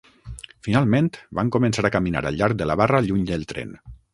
[0.67, 1.09] Finalment
[1.41, 3.79] van començar a caminar al llarg de la barra lluny del tren.